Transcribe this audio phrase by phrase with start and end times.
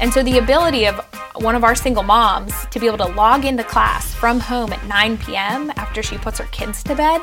[0.00, 0.96] And so the ability of
[1.36, 4.84] one of our single moms to be able to log into class from home at
[4.86, 5.72] 9 p.m.
[5.76, 7.20] after she puts her kids to bed,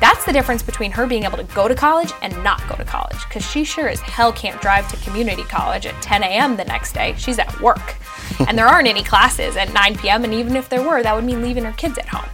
[0.00, 2.84] that's the difference between her being able to go to college and not go to
[2.84, 3.16] college.
[3.28, 6.56] Because she sure as hell can't drive to community college at 10 a.m.
[6.56, 7.14] the next day.
[7.16, 7.96] She's at work.
[8.48, 10.24] and there aren't any classes at 9 p.m.
[10.24, 12.28] And even if there were, that would mean leaving her kids at home.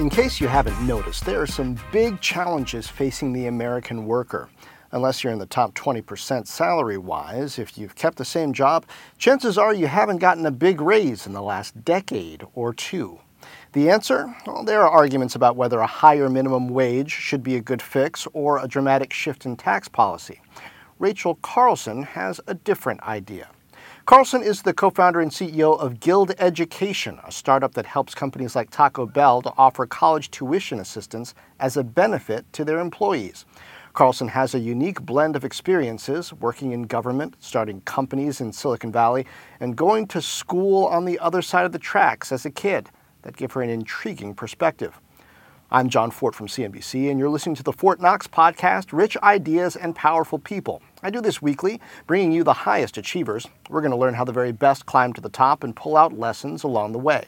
[0.00, 4.48] In case you haven't noticed, there are some big challenges facing the American worker
[4.94, 7.58] unless you're in the top 20% salary wise.
[7.58, 8.86] If you've kept the same job,
[9.18, 13.18] chances are you haven't gotten a big raise in the last decade or two.
[13.72, 14.34] The answer?
[14.46, 18.28] Well, there are arguments about whether a higher minimum wage should be a good fix
[18.32, 20.40] or a dramatic shift in tax policy.
[21.00, 23.48] Rachel Carlson has a different idea.
[24.06, 28.54] Carlson is the co founder and CEO of Guild Education, a startup that helps companies
[28.54, 33.44] like Taco Bell to offer college tuition assistance as a benefit to their employees.
[33.94, 39.24] Carlson has a unique blend of experiences working in government, starting companies in Silicon Valley,
[39.60, 42.90] and going to school on the other side of the tracks as a kid
[43.22, 45.00] that give her an intriguing perspective.
[45.70, 49.76] I'm Jon Fortt from CNBC, and you're listening to the Fortt Knox podcast Rich Ideas
[49.76, 50.82] and Powerful People.
[51.04, 53.46] I do this weekly, bringing you the highest achievers.
[53.70, 56.18] We're going to learn how the very best climb to the top and pull out
[56.18, 57.26] lessons along the way.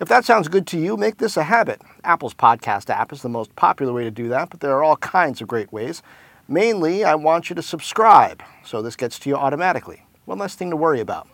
[0.00, 1.82] If that sounds good to you, make this a habit.
[2.04, 4.96] Apple's podcast app is the most popular way to do that, but there are all
[4.98, 6.02] kinds of great ways.
[6.46, 10.04] Mainly, I want you to subscribe, so this gets to you automatically.
[10.24, 11.28] One less thing to worry about.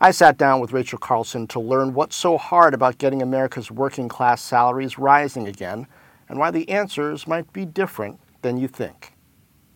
[0.00, 4.08] I sat down with Rachel Carlson to learn what's so hard about getting America's working
[4.08, 5.86] class salaries rising again,
[6.30, 9.12] and why the answers might be different than you think.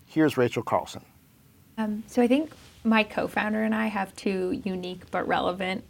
[0.07, 1.05] Here's Rachel Carlson.
[1.77, 2.51] Um, so I think
[2.85, 5.85] my co-founder and I have two unique but relevant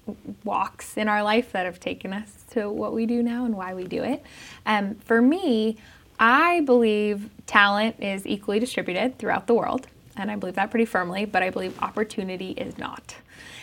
[0.45, 3.75] walks in our life that have taken us to what we do now and why
[3.75, 4.25] we do it.
[4.67, 5.77] Um, for me,
[6.19, 9.87] I believe talent is equally distributed throughout the world,
[10.17, 11.25] and I believe that pretty firmly.
[11.25, 13.17] But I believe opportunity is not.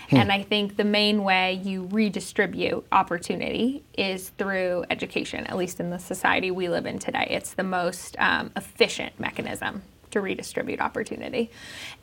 [0.10, 0.18] Hmm.
[0.18, 5.90] And I think the main way you redistribute opportunity is through education, at least in
[5.90, 7.28] the society we live in today.
[7.30, 9.84] It's the most um, efficient mechanism
[10.18, 11.50] to redistribute opportunity.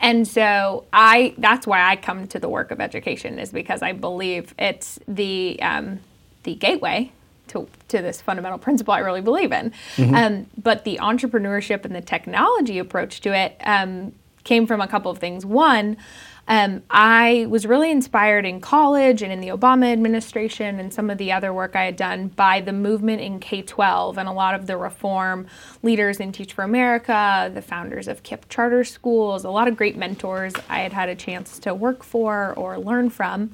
[0.00, 3.92] And so I that's why I come to the work of education is because I
[3.92, 6.00] believe it's the um,
[6.44, 7.12] the gateway
[7.48, 9.72] to, to this fundamental principle I really believe in.
[9.96, 10.14] Mm-hmm.
[10.14, 14.12] Um, but the entrepreneurship and the technology approach to it um,
[14.44, 15.44] came from a couple of things.
[15.44, 15.96] One,
[16.46, 21.16] um, I was really inspired in college and in the Obama administration and some of
[21.16, 24.54] the other work I had done by the movement in K 12 and a lot
[24.54, 25.46] of the reform
[25.82, 29.96] leaders in Teach for America, the founders of KIPP charter schools, a lot of great
[29.96, 33.50] mentors I had had a chance to work for or learn from.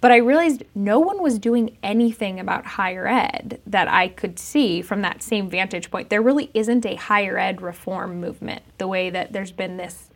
[0.00, 4.80] But I realized no one was doing anything about higher ed that I could see
[4.80, 6.08] from that same vantage point.
[6.08, 10.09] There really isn't a higher ed reform movement the way that there's been this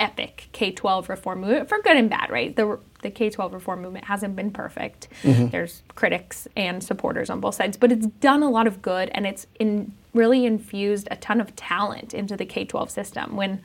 [0.00, 2.56] epic K 12 reform movement for good and bad, right?
[2.56, 5.08] The, the K 12 reform movement hasn't been perfect.
[5.22, 5.48] Mm-hmm.
[5.48, 9.26] There's critics and supporters on both sides, but it's done a lot of good and
[9.26, 13.36] it's in, really infused a ton of talent into the K 12 system.
[13.36, 13.60] When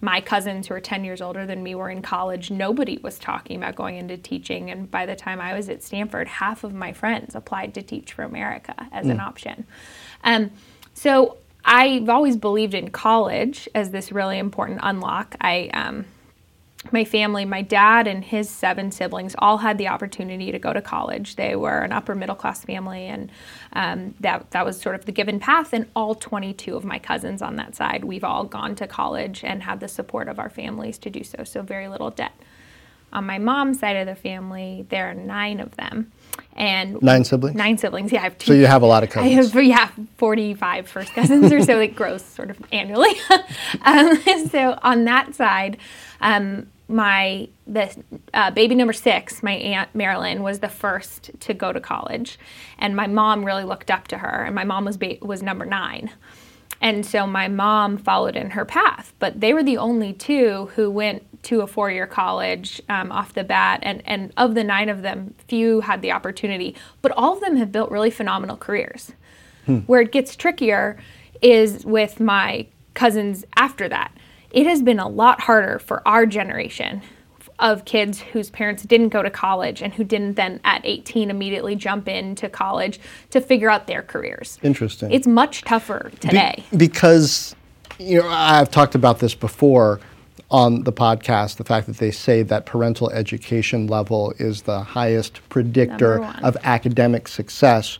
[0.00, 3.56] my cousins who are 10 years older than me were in college, nobody was talking
[3.56, 4.70] about going into teaching.
[4.70, 8.12] And by the time I was at Stanford, half of my friends applied to Teach
[8.12, 9.12] for America as mm.
[9.12, 9.66] an option.
[10.22, 10.50] Um,
[10.92, 11.38] so
[11.70, 15.36] I've always believed in college as this really important unlock.
[15.38, 16.06] I um,
[16.92, 20.80] my family, my dad and his seven siblings all had the opportunity to go to
[20.80, 21.36] college.
[21.36, 23.30] They were an upper middle class family, and
[23.74, 25.74] um, that that was sort of the given path.
[25.74, 29.62] And all 22 of my cousins on that side, we've all gone to college and
[29.64, 31.44] had the support of our families to do so.
[31.44, 32.32] So very little debt.
[33.12, 36.12] On my mom's side of the family, there are nine of them.
[36.54, 37.56] And nine siblings.
[37.56, 38.10] Nine siblings.
[38.10, 38.46] Yeah, I have two.
[38.46, 39.54] So you have a lot of cousins.
[39.54, 41.78] I have yeah, forty-five first cousins or so.
[41.78, 43.14] It grows sort of annually.
[43.82, 44.20] um,
[44.50, 45.76] so on that side,
[46.20, 47.94] um, my the
[48.34, 52.40] uh, baby number six, my aunt Marilyn, was the first to go to college,
[52.78, 54.44] and my mom really looked up to her.
[54.44, 56.10] And my mom was ba- was number nine.
[56.80, 60.90] And so my mom followed in her path, but they were the only two who
[60.90, 63.80] went to a four year college um, off the bat.
[63.82, 67.56] And, and of the nine of them, few had the opportunity, but all of them
[67.56, 69.12] have built really phenomenal careers.
[69.66, 69.78] Hmm.
[69.80, 70.98] Where it gets trickier
[71.42, 74.12] is with my cousins after that.
[74.50, 77.02] It has been a lot harder for our generation
[77.58, 81.74] of kids whose parents didn't go to college and who didn't then at 18 immediately
[81.74, 83.00] jump into college
[83.30, 84.58] to figure out their careers.
[84.62, 85.10] Interesting.
[85.10, 86.64] It's much tougher today.
[86.70, 87.56] Be- because,
[87.98, 90.00] you know, I've talked about this before
[90.50, 95.46] on the podcast the fact that they say that parental education level is the highest
[95.50, 97.98] predictor of academic success.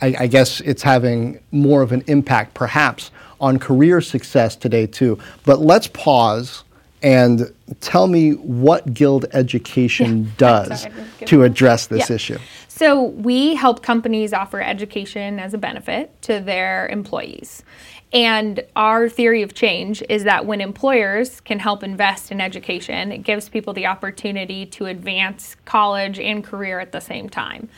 [0.00, 5.18] I, I guess it's having more of an impact, perhaps, on career success today, too.
[5.44, 6.64] But let's pause
[7.02, 10.30] and tell me what Guild Education Yeah.
[10.38, 12.14] does Sorry, I didn't give to address this Yeah.
[12.16, 12.38] issue.
[12.68, 17.62] So we help companies offer education as a benefit to their employees.
[18.12, 23.18] And our theory of change is that when employers can help invest in education, it
[23.18, 27.68] gives people the opportunity to advance college and career at the same time.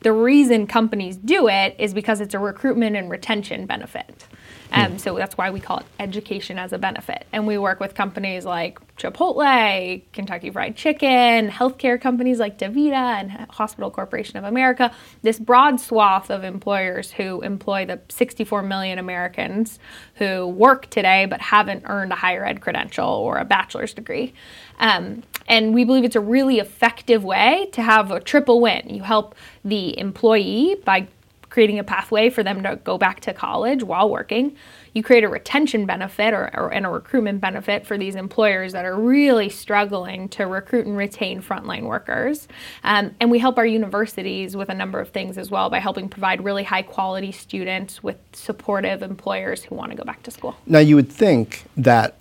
[0.00, 4.28] The reason companies do it is because it's a recruitment and retention benefit.
[4.74, 7.26] Um, so that's why we call it education as a benefit.
[7.32, 13.30] And we work with companies like Chipotle, Kentucky Fried Chicken, healthcare companies like DaVita and
[13.50, 14.92] Hospital Corporation of America,
[15.22, 19.78] this broad swath of employers who employ the 64 million Americans
[20.16, 24.34] who work today but haven't earned a higher ed credential or a bachelor's degree.
[24.80, 28.88] Um, and we believe it's a really effective way to have a triple win.
[28.88, 31.06] You help the employee by
[31.54, 34.56] creating a pathway for them to go back to college while working.
[34.92, 38.84] You create a retention benefit or, or and a recruitment benefit for these employers that
[38.84, 42.48] are really struggling to recruit and retain frontline workers.
[42.82, 46.08] Um, and we help our universities with a number of things as well by helping
[46.08, 50.56] provide really high quality students with supportive employers who want to go back to school.
[50.66, 52.16] Now, you would think that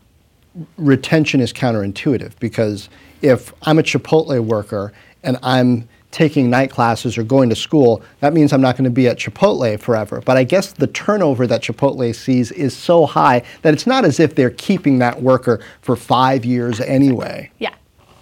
[0.77, 2.88] retention is counterintuitive because
[3.24, 4.94] if I'm a Chipotle worker
[5.24, 8.92] and I'm taking night classes or going to school, that means I'm not going to
[8.92, 10.21] be at Chipotle forever.
[10.21, 14.19] But I guess the turnover that Chipotle sees is so high that it's not as
[14.19, 17.51] if they're keeping that worker for five years anyway.
[17.57, 17.74] Yeah,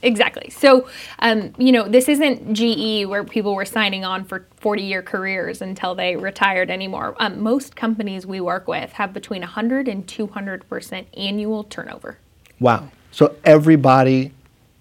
[0.02, 0.50] exactly.
[0.50, 0.88] So,
[1.20, 5.62] um, you know, this isn't GE where people were signing on for 40 year careers
[5.62, 7.16] until they retired anymore.
[7.20, 12.18] Um, most companies we work with have between 100 and 200% annual turnover.
[12.62, 12.90] Wow.
[13.12, 14.32] So everybody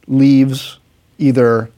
[0.07, 0.79] leaves
[1.19, 1.71] either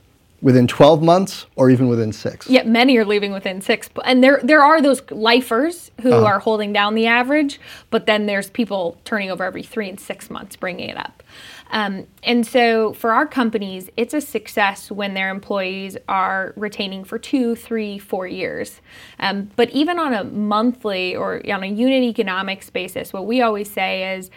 [0.43, 2.51] within 12 months or even within six.
[2.51, 3.89] Yet many are leaving within six.
[4.05, 6.27] And there, there are those lifers who Uh-huh.
[6.27, 7.61] are holding down the average,
[7.91, 11.23] but then there's people turning over every three and six months, bringing it up.
[11.71, 17.19] Um, and so for our companies, it's a success when their employees are retaining for
[17.19, 18.81] two, three, four years.
[19.21, 23.71] Um, but even on a monthly or on a unit economics basis, what we always
[23.71, 24.29] say is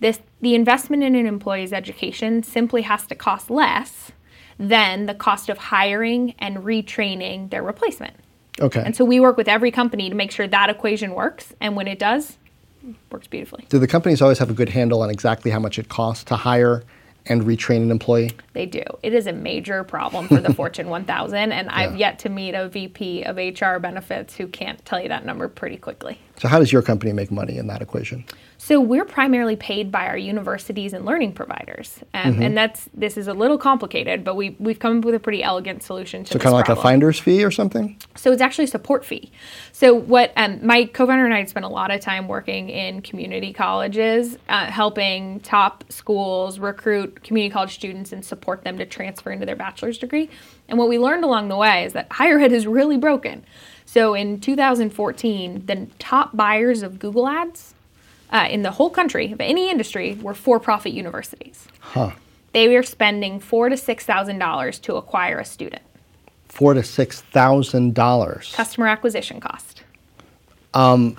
[0.00, 4.10] this: the investment in an employee's education simply has to cost less
[4.60, 8.14] than the cost of hiring and retraining their replacement.
[8.60, 8.82] Okay.
[8.84, 11.54] And so we work with every company to make sure that equation works.
[11.62, 12.36] And when it does,
[12.86, 13.64] it works beautifully.
[13.70, 16.36] Do the companies always have a good handle on exactly how much it costs to
[16.36, 16.84] hire
[17.24, 18.32] and retrain an employee?
[18.52, 18.82] They do.
[19.02, 21.52] It is a major problem for the Fortune 1000.
[21.52, 25.24] And I've yet to meet a VP of HR benefits who can't tell you that
[25.24, 26.18] number pretty quickly.
[26.40, 28.24] So, how does your company make money in that equation?
[28.56, 32.42] So we're primarily paid by our universities and learning providers, um, Mm-hmm.
[32.42, 35.42] and that's this is a little complicated, but we we've come up with a pretty
[35.42, 37.94] elegant solution to So, kind of like a finder's fee or something?
[38.16, 39.30] So it's actually a support fee.
[39.72, 43.52] So what um, my co-founder and I spent a lot of time working in community
[43.52, 49.44] colleges, uh, helping top schools recruit community college students and support them to transfer into
[49.44, 50.30] their bachelor's degree.
[50.70, 53.44] And what we learned along the way is that higher ed is really broken.
[53.92, 57.74] So in 2014, the top buyers of Google Ads
[58.30, 61.66] uh, in the whole country of any industry were for-profit universities.
[61.80, 62.12] Huh.
[62.52, 65.82] They were spending four to six thousand dollars to acquire a student.
[66.46, 68.52] Four to six thousand dollars.
[68.54, 69.82] Customer acquisition cost.
[70.72, 71.16] Um,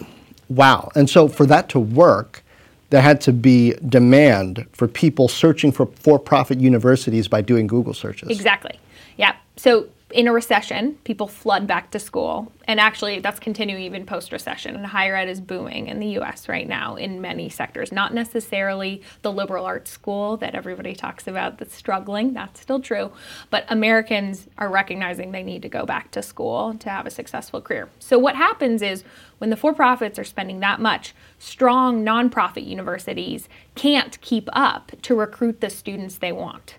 [0.48, 0.92] Wow.
[0.96, 2.44] And so, for that to work,
[2.90, 8.30] there had to be demand for people searching for for-profit universities by doing Google searches.
[8.30, 8.78] Exactly.
[9.18, 9.36] Yeah.
[9.56, 12.52] So in a recession, people flood back to school.
[12.66, 14.76] And actually, that's continuing even post recession.
[14.76, 17.92] And higher ed is booming in the US right now in many sectors.
[17.92, 22.34] Not necessarily the liberal arts school that everybody talks about that's struggling.
[22.34, 23.12] That's still true.
[23.50, 27.62] But Americans are recognizing they need to go back to school to have a successful
[27.62, 27.90] career.
[28.00, 29.04] So what happens is
[29.40, 35.16] when the for profits are spending that much, strong nonprofit universities can't keep up to
[35.16, 36.76] recruit the students they want.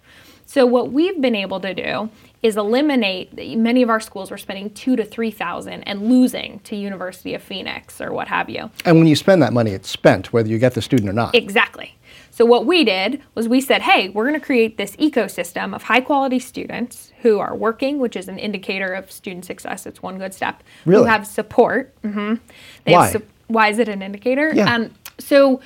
[0.52, 2.10] So what we've been able to do
[2.42, 6.76] is eliminate many of our schools were spending two to three thousand and losing to
[6.76, 8.70] University of Phoenix or what have you.
[8.84, 11.34] And when you spend that money, it's spent, whether you get the student or not.
[11.34, 11.96] Exactly.
[12.30, 15.84] So what we did was we said, hey, we're going to create this ecosystem of
[15.84, 19.86] high quality students who are working, which is an indicator of student success.
[19.86, 20.62] It's one good step.
[20.84, 21.04] Really?
[21.04, 21.94] Who have support.
[22.02, 22.34] hmm
[22.84, 23.04] They Why?
[23.06, 24.52] Have su- Why is it an indicator?
[24.54, 24.74] Yeah.
[24.74, 25.62] Um, so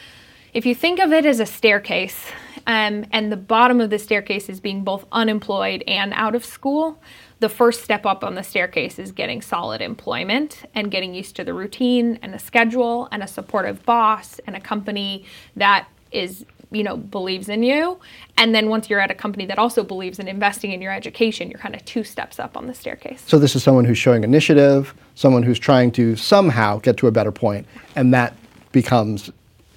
[0.55, 2.31] if you think of it as a staircase,
[2.66, 7.00] um, and the bottom of the staircase is being both unemployed and out of school,
[7.38, 11.44] the first step up on the staircase is getting solid employment and getting used to
[11.44, 16.82] the routine and a schedule and a supportive boss and a company that is you
[16.82, 18.00] know believes in you.
[18.37, 21.50] And then once you're at a company that also believes in investing in your education
[21.50, 23.23] you're kind of two steps up on the staircase.
[23.26, 27.12] So this is someone who's showing initiative, someone who's trying to somehow get to a
[27.12, 28.35] better point, and that
[28.73, 29.30] becomes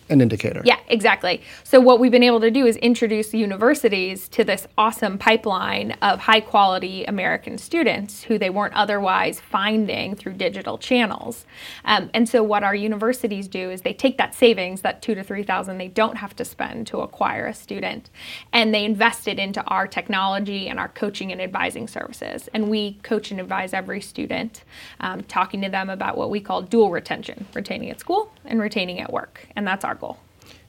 [0.09, 0.61] an indicator.
[0.65, 1.41] Yeah, exactly.
[1.63, 6.19] So what we've been able to do is introduce universities to this awesome pipeline of
[6.19, 11.45] high quality American students who they weren't otherwise finding through digital channels.
[11.85, 15.23] Um, and so what our universities do is they take that savings, that two to
[15.23, 18.09] three thousand they don't have to spend to acquire a student,
[18.51, 22.49] and they invest it into our technology and our coaching and advising services.
[22.53, 24.63] And we coach and advise every student,
[24.99, 28.99] um, talking to them about what we call dual retention, retaining at school and retaining
[28.99, 29.47] at work.
[29.55, 30.17] And that's our goal.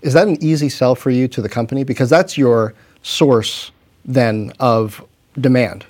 [0.02, 1.84] Is that an easy sell for you to the company?
[1.84, 3.70] Because that's your source
[4.04, 5.04] then of
[5.38, 5.84] demand,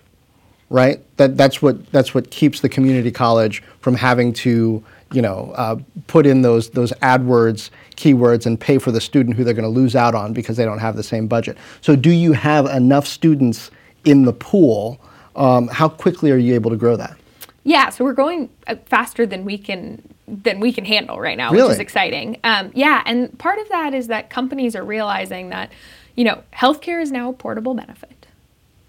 [0.69, 1.01] right?
[1.17, 5.77] That, that's, what, that's what keeps the community college from having to you know, uh,
[6.07, 9.69] put in those, those AdWords keywords and pay for the student who they're going to
[9.69, 11.59] lose out on because they don't have the same budget.
[11.81, 13.71] So do you have enough students
[14.05, 15.01] in the pool?
[15.37, 17.17] Um, how quickly are you able to grow that?
[17.65, 21.51] Yeah, so we're going uh, faster than we can than we can handle right now,
[21.51, 22.39] which is exciting.
[22.45, 25.71] Um, yeah, and part of that is that companies are realizing that,
[26.17, 28.27] you know, healthcare is now a portable benefit.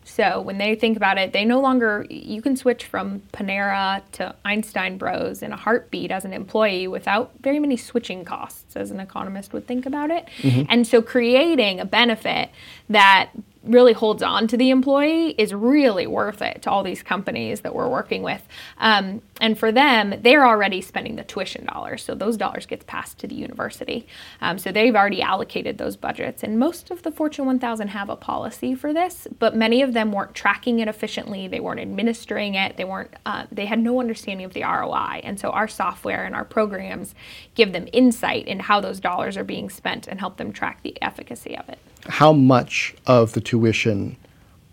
[0.04, 4.36] So when they think about it, they no longer you can switch from Panera to
[4.44, 9.00] Einstein Bros in a heartbeat as an employee without very many switching costs, as an
[9.00, 10.28] economist would think about it.
[10.68, 12.50] And so creating a benefit
[12.90, 13.30] that
[13.64, 17.76] really holds on to the employee is really worth it to all these companies that
[17.76, 18.48] we're working with.
[18.80, 23.20] Um, and for them, they're already spending the tuition dollars, so those dollars gets passed
[23.20, 24.08] to the university.
[24.42, 28.16] Um, so they've already allocated those budgets, and most of the Fortune 1000 have a
[28.16, 31.48] policy for this, but many of them weren't tracking it efficiently.
[31.48, 32.78] They weren't administering it.
[32.78, 33.14] They weren't.
[33.26, 37.14] Uh, they had no understanding of the ROI, and so our software and our programs
[37.54, 41.00] give them insight into how those dollars are being spent and help them track the
[41.02, 41.80] efficacy of it.
[42.08, 44.18] How much of the tuition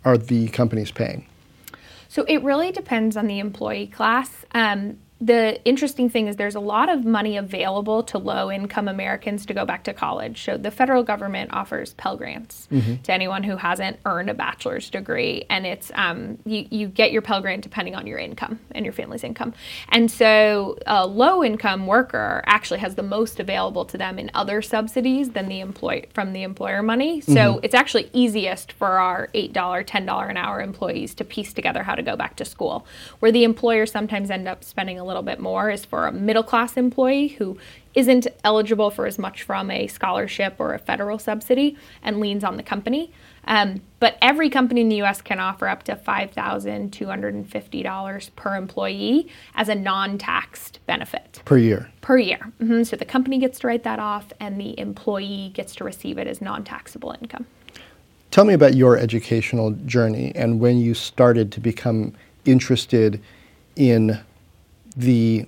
[0.04, 1.26] are the companies paying?
[2.08, 4.44] So it really depends on the employee class.
[4.52, 9.44] Um, the interesting thing is there's a lot of money available to low income Americans
[9.46, 10.44] to go back to college.
[10.44, 12.68] So the federal government offers Pell Grants
[13.02, 15.44] to anyone who hasn't earned a bachelor's degree.
[15.50, 18.92] And it's, um, you, you get your Pell Grant depending on your income and your
[18.92, 19.54] family's income.
[19.88, 24.62] And so a low income worker actually has the most available to them in other
[24.62, 27.20] subsidies than the employ from the employer money.
[27.20, 31.96] So it's actually easiest for our $8, $10 an hour employees to piece together how
[31.96, 32.87] to go back to school.
[33.18, 36.45] Where the employers sometimes end up spending a little bit more is for a middle
[36.45, 37.59] class employee who
[37.95, 42.57] isn't eligible for as much from a scholarship or a federal subsidy and leans on
[42.57, 43.11] the company.
[43.49, 49.69] Um, but every company in the US can offer up to $5,250 per employee as
[49.69, 51.91] a non taxed benefit Per year.
[52.00, 52.53] per year.
[52.59, 56.19] hmm So the company gets to write that off and the employee gets to receive
[56.19, 57.47] it as non taxable income.
[58.31, 62.12] Tell me about your educational journey and when you started to become
[62.45, 63.23] interested
[63.77, 64.19] in
[64.99, 65.47] the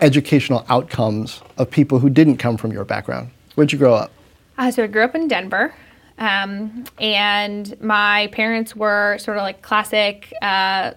[0.00, 3.30] educational outcomes of people who didn't come from your background.
[3.54, 4.12] Where'd you grow up?
[4.58, 5.72] Uh, so I grew up in Denver,
[6.18, 10.92] um, and my parents were sort of like classic uh,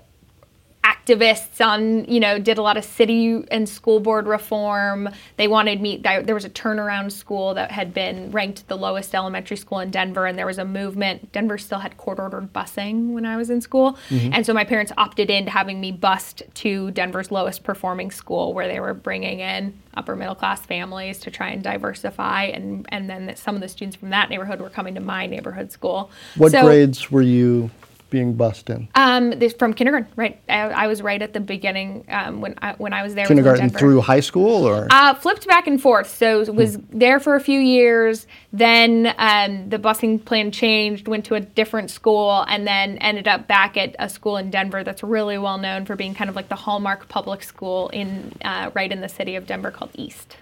[1.10, 5.10] activists on, you know, did a lot of city and school board reform.
[5.38, 9.58] They wanted me, there was a turnaround school that had been ranked the lowest elementary
[9.58, 11.32] school in Denver, and there was a movement.
[11.32, 13.98] Denver still had court ordered busing when I was in school.
[14.10, 14.34] Mm-hmm.
[14.34, 18.68] And so my parents opted into having me bused to Denver's lowest performing school where
[18.68, 22.44] they were bringing in upper middle class families to try and diversify.
[22.44, 25.72] And, and then some of the students from that neighborhood were coming to my neighborhood
[25.72, 26.12] school.
[26.36, 27.72] What So- grades were you
[28.10, 28.88] being bussed in?
[28.96, 30.40] um, this from kindergarten, right?
[30.50, 33.26] I, I was right at the beginning um, when I, when I was there.
[33.26, 34.88] Kindergarten through high school or?
[34.90, 36.10] Uh, flipped back and forth.
[36.16, 38.28] So was there for a few years.
[38.52, 43.48] Then um, the busing plan changed, went to a different school, and then ended up
[43.48, 46.50] back at a school in Denver that's really well known for being kind of like
[46.50, 50.38] the hallmark public school in uh, right in the city of Denver called East.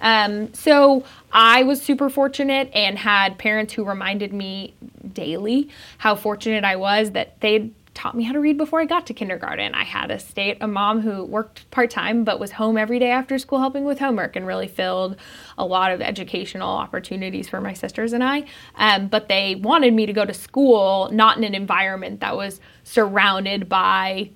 [0.00, 4.74] Um, so I was super fortunate and had parents who reminded me
[5.12, 9.06] daily how fortunate I was that they'd taught me how to read before I got
[9.08, 9.74] to kindergarten.
[9.74, 13.38] I had a state a mom who worked part-time but was home every day after
[13.38, 15.16] school helping with homework and really filled
[15.58, 18.44] a lot of educational opportunities for my sisters and I.
[18.76, 22.60] Um, but they wanted me to go to school not in an environment that was
[22.84, 24.30] surrounded by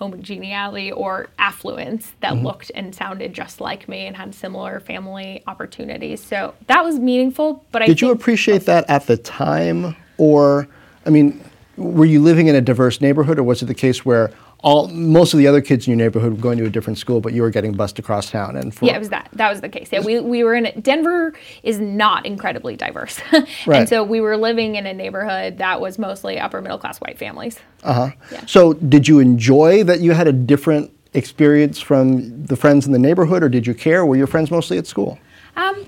[0.00, 2.46] homogeneity or affluence that Mm-hmm.
[2.46, 6.22] looked and sounded just like me and had similar family opportunities.
[6.22, 7.64] So that was meaningful.
[7.70, 10.66] But I Did you appreciate that at the time, or
[11.04, 11.40] I mean,
[11.76, 14.30] were you living in a diverse neighborhood, or was it the case where
[14.62, 17.20] all most of the other kids in your neighborhood were going to a different school,
[17.20, 18.56] but you were getting bused across town?
[18.56, 19.28] And for, Yeah, it was that.
[19.32, 19.88] That was the case.
[19.92, 20.70] Yeah, we, we were in.
[20.80, 23.20] Denver is not incredibly diverse,
[23.66, 23.80] Right.
[23.80, 27.18] and so we were living in a neighborhood that was mostly upper middle class white
[27.18, 27.58] families.
[27.82, 28.44] Uh Yeah.
[28.46, 32.98] So, did you enjoy that you had a different experience from the friends in the
[32.98, 34.04] neighborhood, or did you care?
[34.06, 35.18] Were your friends mostly at school?
[35.56, 35.86] Um,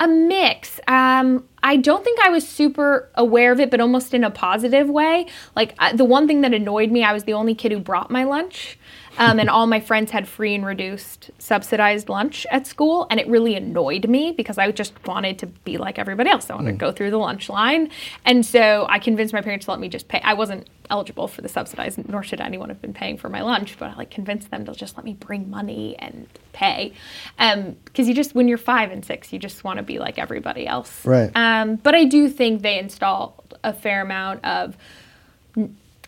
[0.00, 0.80] a mix.
[0.86, 4.88] Um, I don't think I was super aware of it, but almost in a positive
[4.88, 5.26] way.
[5.56, 8.10] Like uh, the one thing that annoyed me, I was the only kid who brought
[8.10, 8.78] my lunch.
[9.18, 13.06] Um, and all my friends had free and reduced subsidized lunch at school.
[13.10, 16.48] And it really annoyed me because I just wanted to be like everybody else.
[16.48, 17.90] I wanted to go through the lunch line.
[18.24, 20.20] And so I convinced my parents to let me just pay.
[20.22, 23.76] I wasn't eligible for the subsidized, nor should anyone have been paying for my lunch,
[23.78, 26.94] but I like convinced them to just let me bring money and pay.
[27.36, 30.66] Because you just, when you're five and six, you just want to be like everybody
[30.66, 31.04] else.
[31.04, 31.30] Right.
[31.34, 34.76] Um, but I do think they installed a fair amount of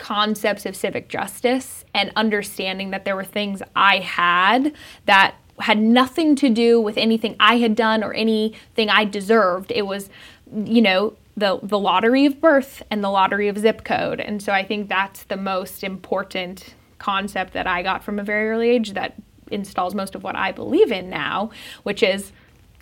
[0.00, 4.73] concepts of civic justice and understanding that there were things I had
[5.07, 9.71] that had nothing to do with anything I had done or anything I deserved.
[9.71, 10.09] It was,
[10.52, 14.21] you know, the the lottery of birth and the lottery of zip code.
[14.21, 18.50] And so I think that's the most important concept that I got from a very
[18.50, 19.14] early age that
[19.50, 21.50] installs most of what I believe in now,
[21.83, 22.33] which is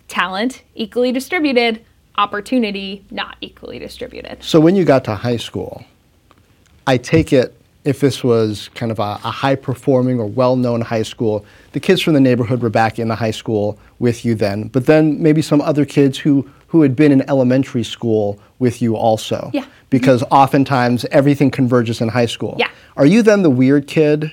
[0.07, 1.83] talent equally distributed,
[2.17, 4.43] opportunity not equally distributed.
[4.43, 5.83] So, when you got to high school,
[6.89, 7.55] I take it
[7.85, 11.79] if this was kind of a, a high performing or well known high school, the
[11.79, 15.21] kids from the neighborhood were back in the high school with you then, but then
[15.21, 19.51] maybe some other kids who, who had been in elementary school with you also.
[19.53, 19.65] Yeah.
[19.91, 22.55] Because oftentimes everything converges in high school.
[22.57, 22.71] Yeah.
[22.97, 24.31] Are you then the weird kid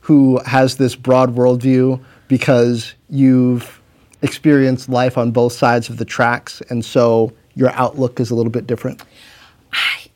[0.00, 3.82] who has this broad worldview because you've
[4.22, 8.52] experienced life on both sides of the tracks and so your outlook is a little
[8.52, 9.02] bit different?
[9.74, 10.07] I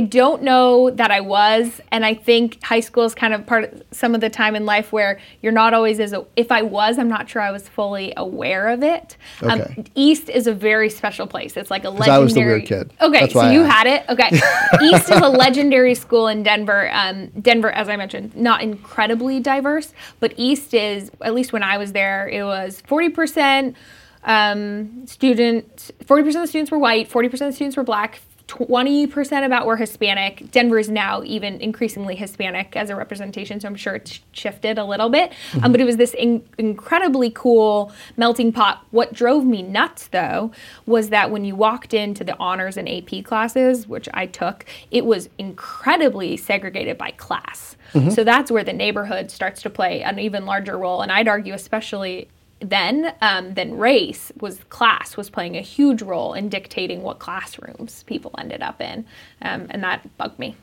[0.00, 3.82] don't know that I was, and I think high school is kind of part of
[3.90, 6.12] some of the time in life where you're not always as.
[6.12, 9.16] A, if I was, I'm not sure I was fully aware of it.
[9.42, 9.84] Um, Okay.
[9.94, 11.56] East is a very special place.
[11.56, 12.16] It's like a legendary.
[12.16, 12.92] I was the weird kid.
[13.00, 14.04] Okay, That's so I you had it.
[14.08, 14.30] Okay,
[14.82, 16.90] East is a legendary school in Denver.
[16.92, 21.78] Um, Denver, as I mentioned, not incredibly diverse, but East is at least when I
[21.78, 23.76] was there, it was 40 percent
[24.24, 29.46] um, student, 40% of the students were white, 40% of the students were black, 20%
[29.46, 30.50] about were Hispanic.
[30.50, 34.84] Denver is now even increasingly Hispanic as a representation, so I'm sure it's shifted a
[34.84, 35.32] little bit.
[35.62, 38.84] Um, but it was this in- incredibly cool melting pot.
[38.90, 40.52] What drove me nuts, though,
[40.84, 45.06] was that when you walked into the honors and AP classes, which I took, it
[45.06, 47.76] was incredibly segregated by class.
[48.10, 51.00] So that's where the neighborhood starts to play an even larger role.
[51.00, 52.28] And I'd argue, especially
[52.70, 58.02] then um, then race was class was playing a huge role in dictating what classrooms
[58.04, 59.04] people ended up in.
[59.42, 60.56] Um, and that bugged me.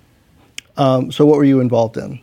[0.77, 2.19] Um, so, what were you involved in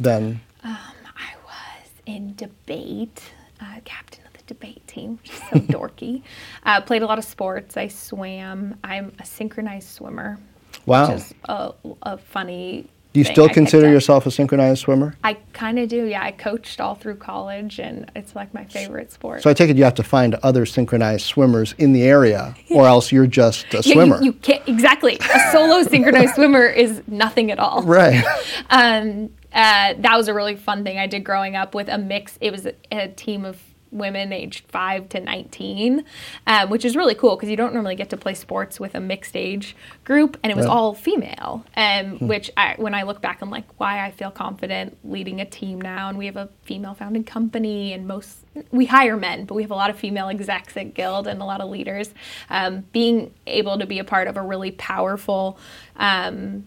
[0.00, 0.40] then?
[0.64, 3.22] i was in debate
[3.60, 6.22] uh, captain of the debate team which is so dorky.
[6.64, 7.76] Uh, played a lot of sports.
[7.76, 8.76] I swam.
[8.84, 10.38] I'm a synchronized swimmer
[10.86, 11.08] Wow.
[11.12, 15.14] which is a, a funny Do you still consider yourself a synchronized swimmer?
[15.22, 19.12] i kind of do yeah i coached all through college and it's like my favorite
[19.12, 22.54] sport So, I take it you have to find other synchronized swimmers in the area,
[22.70, 24.22] or else you're just a Yeah, you- swimmer.
[24.22, 25.18] You, can't exactly.
[25.18, 27.82] A solo synchronized swimmer is nothing at all.
[27.82, 28.24] right.
[28.70, 32.38] Um, uh, that was a really fun thing I did growing up with a mix.
[32.40, 33.60] It was a, a team of
[33.92, 36.04] women aged five to 19,
[36.46, 39.00] um, which is really cool because you don't normally get to play sports with a
[39.00, 40.72] mixed age group, and it was Right.
[40.72, 41.64] all female.
[41.76, 45.44] Um, Which, I, when I look back, I'm like, why I feel confident leading a
[45.44, 48.38] team now, and we have a female-founded company, and most
[48.70, 51.44] we hire men, but we have a lot of female execs at Guild and a
[51.44, 52.10] lot of leaders.
[52.50, 55.58] Um, being able to be a part of a really powerful.
[55.96, 56.64] Um,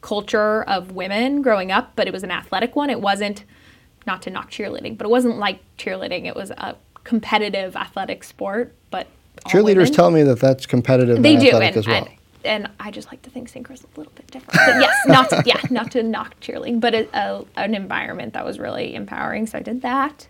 [0.00, 2.88] culture of women growing up, but it was an athletic one.
[2.88, 3.44] It wasn't,
[4.08, 6.26] not to knock cheerleading, but it wasn't like cheerleading.
[6.26, 9.06] It was a competitive athletic sport, but
[9.46, 11.96] Cheerleaders tell me that that's competitive they and do, athletic and, as well.
[12.04, 14.58] and and I just like to think synchro's a little bit different.
[14.66, 18.44] But yes, not to, yeah, not to knock cheerleading, but a, a, an environment that
[18.44, 19.46] was really empowering.
[19.46, 20.26] So I did that.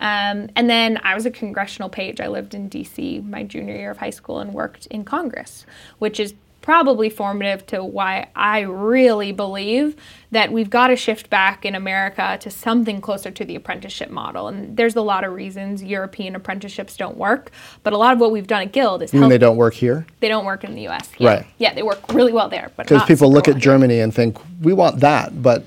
[0.00, 2.20] Um, and then I was a congressional page.
[2.20, 3.20] I lived in D.C.
[3.20, 5.64] my junior year of high school and worked in Congress,
[5.98, 9.96] which is probably formative to why I really believe
[10.30, 14.48] that we've got to shift back in America to something closer to the apprenticeship model.
[14.48, 17.50] And there's a lot of reasons European apprenticeships don't work,
[17.82, 19.74] but a lot of what we've done at Guild is You mean they don't work
[19.74, 20.06] here?
[20.20, 21.10] they don't work in the U.S.
[21.18, 21.30] Yeah.
[21.30, 21.46] Right.
[21.58, 23.72] Yeah, they work really well there, but Because people look well at here.
[23.72, 25.64] Germany and think, we want that, but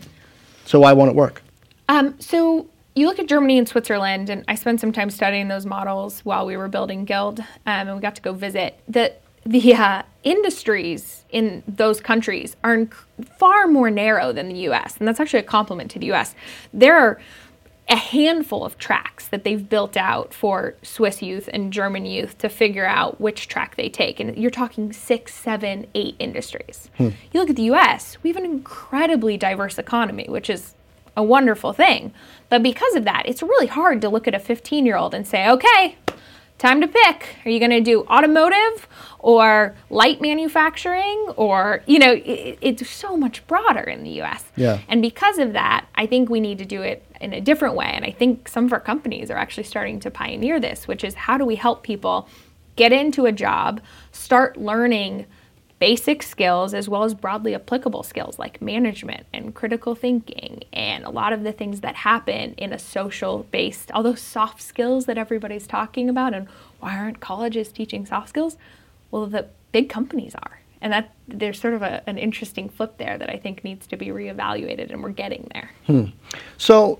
[0.65, 1.43] So why won't it work?
[1.89, 5.65] Um, so you look at Germany and Switzerland, and I spent some time studying those
[5.65, 8.79] models while we were building Guild, um, and we got to go visit.
[8.87, 9.13] The
[9.45, 12.93] the uh, industries in those countries are inc-
[13.37, 16.35] far more narrow than the U.S., and that's actually a compliment to the U.S.
[16.73, 17.19] There are
[17.87, 22.49] a handful of tracks that they've built out for Swiss youth and German youth to
[22.49, 24.19] figure out which track they take.
[24.19, 26.89] And you're talking six, seven, eight industries.
[26.97, 27.09] Hmm.
[27.31, 30.73] You look at the US, we have an incredibly diverse economy, which is
[31.15, 32.11] a wonderful thing.
[32.49, 35.27] But because of that, it's really hard to look at a 15 year old and
[35.27, 35.95] say, okay,
[36.57, 37.35] time to pick.
[37.45, 38.87] Are you going to do automotive
[39.19, 41.33] or light manufacturing?
[41.35, 44.43] Or, you know, it, it's so much broader in the US.
[44.55, 44.79] Yeah.
[44.87, 47.91] And because of that, I think we need to do it in a different way.
[47.93, 51.13] And I think some of our companies are actually starting to pioneer this, which is
[51.15, 52.27] how do we help people
[52.75, 55.25] get into a job, start learning
[55.85, 61.11] basic skills as well as broadly applicable skills like management and critical thinking and a
[61.11, 65.15] lot of the things that happen in a social based all those soft skills that
[65.15, 66.47] everybody's talking about and
[66.79, 68.57] why aren't colleges teaching soft skills
[69.11, 73.19] well the big companies are and that there's sort of a, an interesting flip there
[73.19, 75.71] that I think needs to be reevaluated, and we're getting there.
[75.87, 76.05] Hmm.
[76.57, 76.99] So,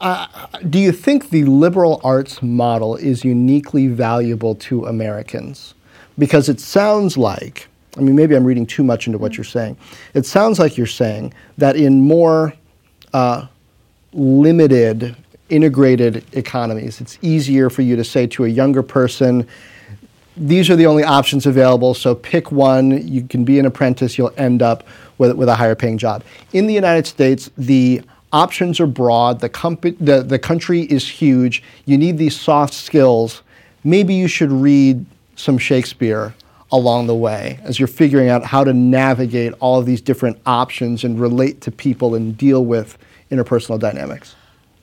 [0.00, 0.28] uh,
[0.70, 5.74] do you think the liberal arts model is uniquely valuable to Americans?
[6.16, 9.38] Because it sounds like I mean, maybe I'm reading too much into what mm.
[9.38, 9.76] you're saying.
[10.14, 12.54] It sounds like you're saying that in more
[13.12, 13.46] uh,
[14.12, 15.16] limited,
[15.48, 19.46] integrated economies, it's easier for you to say to a younger person,
[20.36, 23.06] these are the only options available, so pick one.
[23.08, 24.86] You can be an apprentice, you'll end up
[25.18, 26.22] with, with a higher paying job.
[26.52, 31.62] In the United States, the options are broad, the, comp- the, the country is huge,
[31.86, 33.42] you need these soft skills.
[33.82, 36.34] Maybe you should read some Shakespeare
[36.70, 41.04] along the way as you're figuring out how to navigate all of these different options
[41.04, 42.98] and relate to people and deal with
[43.30, 44.34] interpersonal dynamics?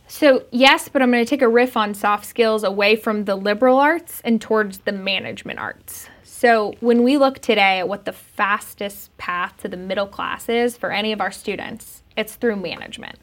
[0.07, 3.35] So, yes, but I'm going to take a riff on soft skills away from the
[3.35, 6.07] liberal arts and towards the management arts.
[6.23, 10.77] So, when we look today at what the fastest path to the middle class is
[10.77, 13.17] for any of our students, it's through management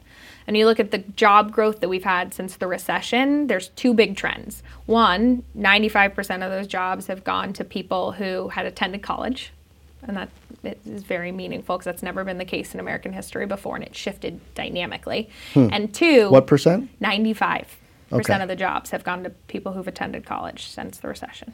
[0.47, 3.93] and you look at the job growth that we've had since the recession, there's two
[3.93, 4.63] big trends.
[4.85, 9.51] One, 95% of those jobs have gone to people who had attended college,
[10.03, 10.29] and that
[10.85, 13.95] is very meaningful because that's never been the case in American history before, and it
[13.95, 15.29] shifted dynamically.
[15.53, 15.69] Hmm.
[15.71, 16.89] And two, what percent?
[16.99, 17.77] 95
[18.09, 18.43] percent okay.
[18.43, 21.53] of the jobs have gone to people who've attended college since the recession.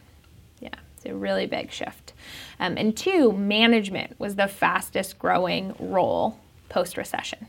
[0.59, 2.13] Yeah, it's a really big shift.
[2.59, 7.47] Um, and two, management was the fastest growing role post recession.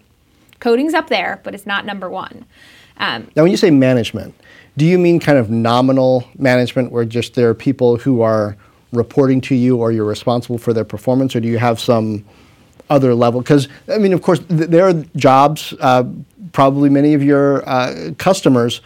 [0.60, 2.44] Coding's up there, but it's not number one.
[2.98, 4.34] Um, now, when you say management,
[4.76, 8.56] do you mean kind of nominal management where just there are people who are
[8.92, 12.24] reporting to you or you're responsible for their performance, or do you have some
[12.90, 13.40] other level?
[13.40, 16.04] Because, I mean, of course, th- there are jobs, uh,
[16.52, 18.80] probably many of your uh, customers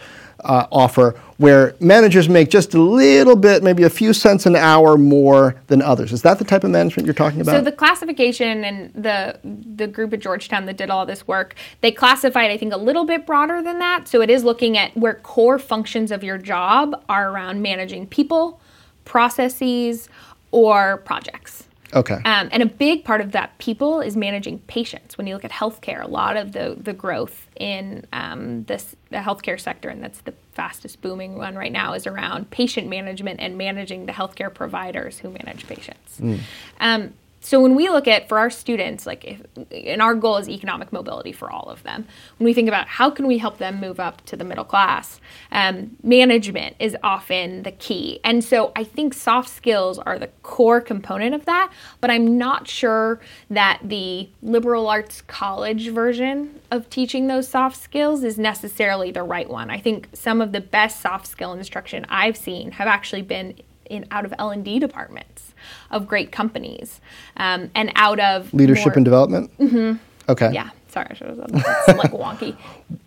[0.45, 4.97] uh, offer where managers make just a little bit, maybe a few cents an hour
[4.97, 6.13] more than others.
[6.13, 7.51] Is that the type of management you're talking about?
[7.51, 11.91] So the classification and the the group at Georgetown that did all this work, they
[11.91, 14.07] classified I think a little bit broader than that.
[14.07, 18.61] So it is looking at where core functions of your job are around managing people,
[19.03, 20.07] processes,
[20.51, 21.64] or projects.
[21.95, 22.15] Okay.
[22.25, 25.17] Um, and a big part of that people is managing patients.
[25.17, 29.17] When you look at healthcare, a lot of the, the growth in um, this the
[29.17, 33.57] healthcare sector, and that's the fastest booming one right now, is around patient management and
[33.57, 36.19] managing the healthcare providers who manage patients.
[36.19, 36.39] Mm.
[36.81, 37.13] Um,
[37.45, 40.91] so when we look at for our students, like if, and our goal is economic
[40.91, 42.07] mobility for all of them.
[42.39, 45.21] When we think about how can we help them move up to the middle class,
[45.51, 48.19] um, management is often the key.
[48.23, 51.71] And so I think soft skills are the core component of that.
[52.01, 53.19] But I'm not sure
[53.51, 59.47] that the liberal arts college version of teaching those soft skills is necessarily the right
[59.47, 59.69] one.
[59.69, 63.53] I think some of the best soft skill instruction I've seen have actually been
[63.87, 65.44] in out of L&D departments
[65.91, 67.01] of great companies
[67.37, 69.57] um, and out of leadership more, and development.
[69.57, 70.31] Mm-hmm.
[70.31, 70.51] Okay.
[70.53, 70.69] Yeah.
[70.87, 72.55] Sorry, that's like wonky.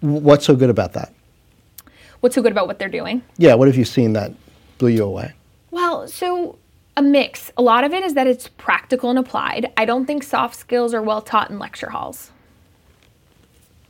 [0.01, 1.13] What's so good about that?
[2.21, 3.23] What's so good about what they're doing?
[3.39, 3.55] Yeah.
[3.55, 4.33] What have you seen that
[4.79, 5.33] blew you away?
[5.71, 6.59] Well, so
[6.97, 7.51] a mix.
[7.57, 9.73] A lot of it is that it's practical and applied.
[9.77, 12.33] I don't think soft skills are well taught in lecture halls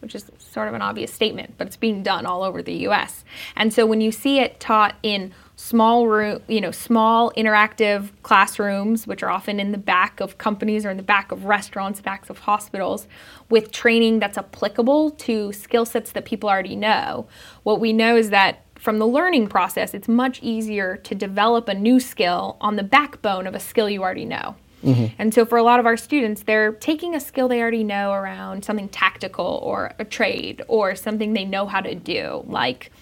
[0.00, 3.24] which is sort of an obvious statement, but it's being done all over the US.
[3.54, 9.06] And so when you see it taught in small room, you know, small interactive classrooms,
[9.06, 12.28] which are often in the back of companies or in the back of restaurants, backs
[12.28, 13.06] of hospitals,
[13.48, 17.28] with training that's applicable to skill sets that people already know.
[17.62, 21.74] What we know is that from the learning process, it's much easier to develop a
[21.74, 24.56] new skill on the backbone of a skill you already know.
[24.84, 25.14] Mm-hmm.
[25.18, 28.12] And so for a lot of our students, they're taking a skill they already know
[28.12, 32.92] around something tactical or a trade or something they know how to do, like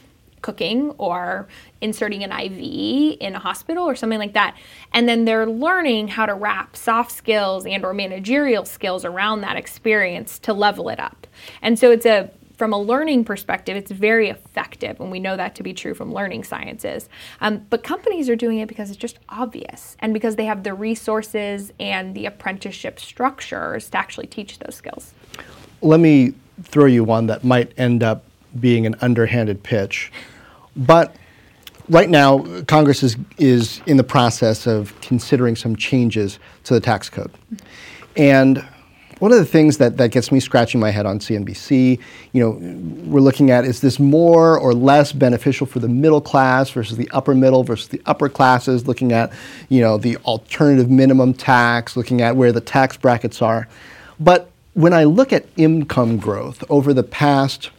[0.42, 1.48] cooking or
[1.80, 4.56] inserting an IV in a hospital or something like that.
[4.92, 9.56] And then they're learning how to wrap soft skills and or managerial skills around that
[9.56, 11.26] experience to level it up.
[11.62, 15.54] And so it's a from a learning perspective, it's very effective, and we know that
[15.56, 17.08] to be true from learning sciences.
[17.40, 20.74] Um, but companies are doing it because it's just obvious and because they have the
[20.74, 25.12] resources and the apprenticeship structures to actually teach those skills.
[25.82, 28.24] Let me throw you one that might end up
[28.58, 30.10] being an underhanded pitch.
[30.74, 31.14] But
[31.88, 37.10] right now, Congress is, is in the process of considering some changes to the tax
[37.10, 37.30] code.
[38.16, 38.66] And
[39.18, 41.98] one of the things that, that gets me scratching my head on CNBC,
[42.32, 42.50] you know,
[43.10, 47.10] we're looking at is this more or less beneficial for the middle class versus the
[47.12, 49.32] upper middle versus the upper classes, looking at,
[49.70, 53.66] you know, the alternative minimum tax, looking at where the tax brackets are.
[54.20, 57.70] But when I look at income growth over the past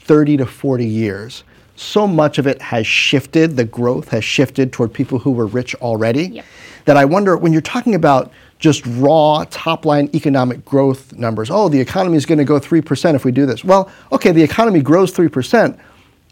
[0.00, 1.42] 30 to 40 years,
[1.76, 5.74] so much of it has shifted, the growth has shifted toward people who were rich
[5.76, 6.44] already, yep.
[6.84, 11.68] that I wonder when you're talking about just raw top line economic growth numbers, oh,
[11.68, 13.64] the economy is going to go 3% if we do this.
[13.64, 15.78] Well, okay, the economy grows 3%,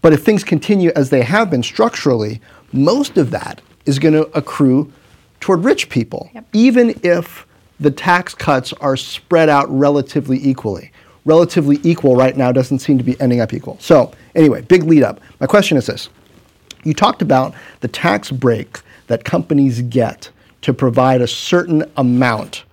[0.01, 2.41] but if things continue as they have been structurally,
[2.73, 4.93] most of that is going to accrue
[5.41, 6.47] toward rich people, yep.
[6.53, 7.47] even if
[7.79, 10.91] the tax cuts are spread out relatively equally
[11.25, 13.77] relatively equal right now doesn't seem to be ending up equal.
[13.81, 15.21] So, anyway, big lead up.
[15.41, 16.09] My question is this
[16.85, 20.31] You talked about the tax break that companies get
[20.65, 22.65] to provide a certain amount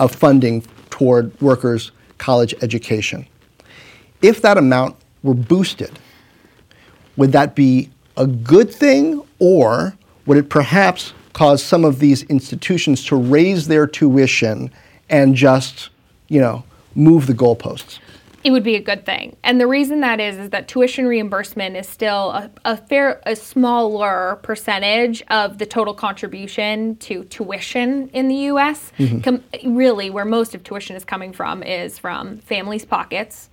[0.00, 3.24] of funding toward workers' college education.
[4.20, 5.96] If that amount were boosted,
[7.16, 13.04] would that be a good thing or would it perhaps cause some of these institutions
[13.04, 14.68] to raise their tuition
[15.08, 15.90] and just,
[16.26, 16.64] you know,
[16.96, 18.00] move the goalposts?
[18.46, 19.36] It would be a good thing.
[19.42, 23.34] And the reason that is is that tuition reimbursement is still a, a fair a
[23.34, 28.92] smaller percentage of the total contribution to tuition in the US.
[29.00, 29.18] Mm-hmm.
[29.22, 33.50] Com- really where most of tuition is coming from is from families' pockets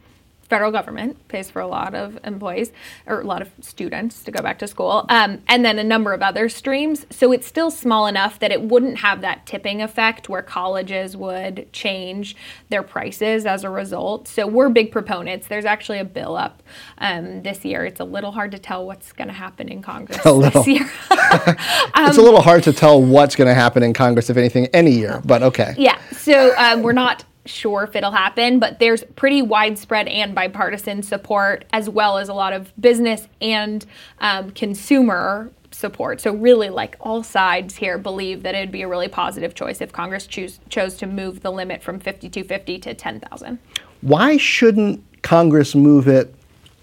[0.53, 2.71] federal government pays for a lot of employees
[3.07, 6.13] or a lot of students to go back to school, um, and then a number
[6.13, 7.07] of other streams.
[7.09, 11.73] So it's still small enough that it wouldn't have that tipping effect where colleges would
[11.73, 12.35] change
[12.69, 14.27] their prices as a result.
[14.27, 15.47] So we're big proponents.
[15.47, 16.61] There's actually a bill up
[16.99, 17.83] um, this year.
[17.83, 20.83] It's a little hard to tell what's going to happen in Congress this year.
[21.09, 24.67] um, it's a little hard to tell what's going to happen in Congress, if anything,
[24.67, 25.19] any year.
[25.25, 25.73] But okay.
[25.79, 25.99] Yeah.
[26.11, 31.65] So um, we're not sure if it'll happen, but there's pretty widespread and bipartisan support,
[31.73, 33.85] as well as a lot of business and
[34.19, 36.21] um, consumer support.
[36.21, 39.91] So really, like all sides here believe that it'd be a really positive choice if
[39.91, 43.59] Congress choose, chose to move the limit from 5250 to 10,000.
[44.01, 46.33] Why shouldn't Congress move it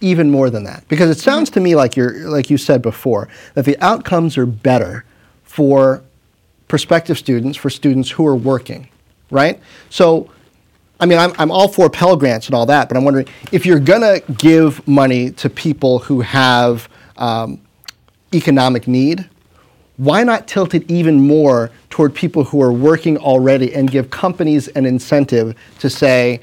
[0.01, 0.87] even more than that?
[0.89, 4.47] Because it sounds to me like you're like you said before that the outcomes are
[4.47, 5.05] better
[5.45, 6.03] for
[6.69, 8.89] prospective students, for students who are working,
[9.31, 9.61] right?
[9.91, 10.31] So
[11.01, 13.65] I mean, I'm, I'm all for Pell Grants and all that, but I'm wondering if
[13.65, 17.61] you're going to give money to people who have um,
[18.35, 19.29] economic need,
[19.97, 24.69] why not tilt it even more toward people who are working already and give companies
[24.69, 26.41] an incentive to say,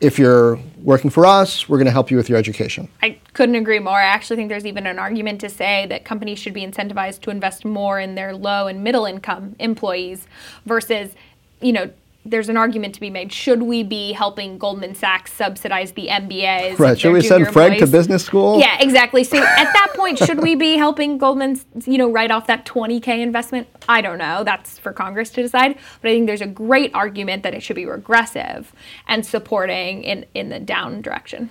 [0.00, 2.88] if you're working for us, we're going to help you with your education.
[3.02, 3.98] I couldn't agree more.
[3.98, 7.30] I actually think there's even an argument to say that companies should be incentivized to
[7.30, 10.26] invest more in their low and middle income employees
[10.66, 11.14] versus,
[11.60, 11.90] you know,
[12.24, 13.32] there's an argument to be made.
[13.32, 16.78] Should we be helping Goldman Sachs subsidize the MBAs?
[16.78, 16.98] Right.
[16.98, 17.80] Should we send Fred employees?
[17.90, 18.60] to business school?
[18.60, 19.24] Yeah, exactly.
[19.24, 23.20] So at that point, should we be helping Goldman, you know, write off that 20K
[23.20, 23.66] investment?
[23.88, 24.44] I don't know.
[24.44, 25.78] That's for Congress to decide.
[26.02, 28.72] But I think there's a great argument that it should be regressive
[29.06, 31.50] and supporting in, in the down direction.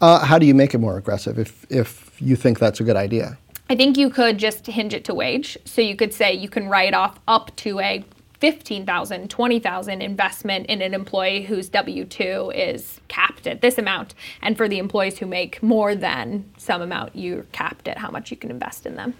[0.00, 2.96] Uh, how do you make it more aggressive if, if you think that's a good
[2.96, 3.38] idea?
[3.68, 5.56] I think you could just hinge it to wage.
[5.64, 8.04] So you could say you can write off up to a
[8.40, 14.14] 15,000, 20,000 investment in an employee whose W2 is capped at this amount.
[14.40, 18.30] And for the employees who make more than some amount, you're capped at how much
[18.30, 19.14] you can invest in them.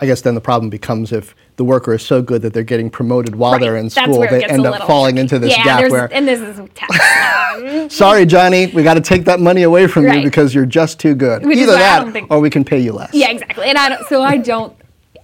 [0.00, 2.90] I guess then the problem becomes if the worker is so good that they're getting
[2.90, 3.60] promoted while right.
[3.60, 5.20] they're in school, they end up falling tricky.
[5.20, 6.12] into this yeah, gap where.
[6.12, 7.94] And this is tax.
[7.94, 10.18] Sorry, Johnny, we got to take that money away from right.
[10.18, 11.44] you because you're just too good.
[11.44, 12.30] Which Either that, think...
[12.30, 13.12] or we can pay you less.
[13.14, 13.66] Yeah, exactly.
[13.66, 14.06] And I don't.
[14.08, 14.77] So I don't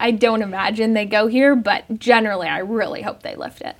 [0.05, 3.75] I don't imagine they go here, but generally, I really hope they lift it.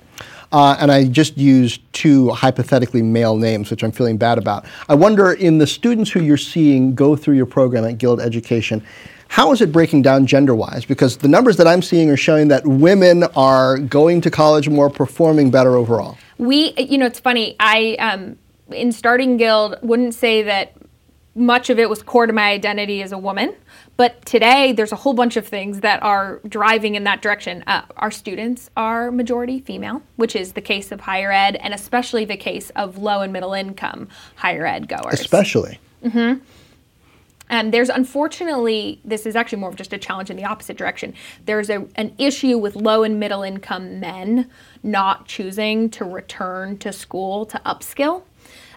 [0.51, 4.65] Uh, and I just used two hypothetically male names, which I'm feeling bad about.
[4.89, 8.83] I wonder, in the students who you're seeing go through your program at Guild Education,
[9.27, 10.85] How is it breaking down gender wise?
[10.85, 14.89] Because the numbers that I'm seeing are showing that women are going to college more,
[14.89, 16.17] performing better overall.
[16.37, 17.55] We, you know, it's funny.
[17.59, 18.37] I, um,
[18.71, 20.73] in starting Guild, wouldn't say that
[21.35, 23.53] much of it was core to my identity as a woman.
[23.97, 27.63] But today, there's a whole bunch of things that are driving in that direction.
[27.67, 32.25] Uh, our students are majority female, which is the case of higher ed, and especially
[32.25, 35.19] the case of low and middle income higher ed goers.
[35.19, 35.79] Especially.
[36.03, 36.41] Mm-hmm.
[37.49, 41.13] And there's unfortunately, this is actually more of just a challenge in the opposite direction.
[41.45, 44.49] There's a, an issue with low and middle income men
[44.81, 48.23] not choosing to return to school to upskill.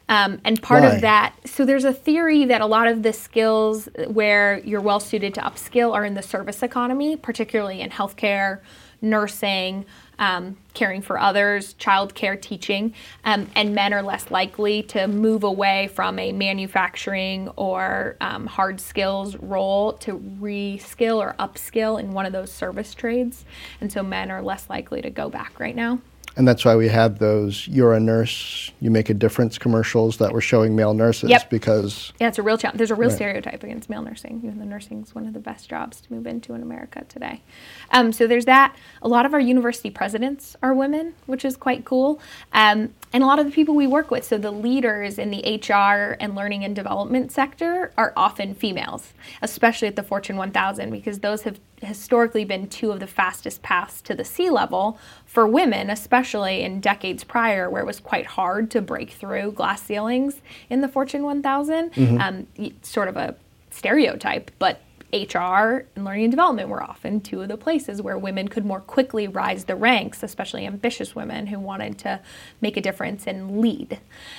[0.08, 0.94] Um, and part Why?
[0.94, 5.00] of that, so there's a theory that a lot of the skills where you're well
[5.00, 8.60] suited to upskill are in the service economy, particularly in healthcare,
[9.00, 9.84] nursing,
[10.18, 12.94] um, caring for others, childcare, teaching,
[13.24, 18.80] um, and men are less likely to move away from a manufacturing or um, hard
[18.80, 23.44] skills role to reskill or upskill in one of those service trades.
[23.80, 26.00] And so men are less likely to go back right now.
[26.38, 30.32] And that's why we have those "You're a nurse, you make a difference" commercials that
[30.32, 31.50] were showing male nurses Yep.
[31.50, 32.78] because Yeah, it's a real challenge.
[32.78, 33.16] There's a real Right.
[33.16, 34.40] stereotype against male nursing.
[34.44, 37.42] Even though nursing is one of the best jobs to move into in America today.
[37.90, 38.74] Um, so there's that.
[39.02, 42.20] A lot of our university presidents are women, which is quite cool.
[42.52, 45.42] Um, and a lot of the people we work with, so the leaders in the
[45.44, 51.18] HR and learning and development sector, are often females, especially at the Fortune 1000, because
[51.18, 56.62] those have historically been two of the fastest paths to the C-level for women, especially
[56.62, 60.88] in decades prior, where it was quite hard to break through glass ceilings in the
[60.88, 61.92] Fortune 1000.
[62.20, 62.46] Um,
[62.82, 63.34] sort of a
[63.70, 64.80] stereotype, but
[65.12, 68.80] HR and learning and development were often two of the places where women could more
[68.80, 72.20] quickly rise the ranks, especially ambitious women who wanted to
[72.60, 73.98] make a difference and lead.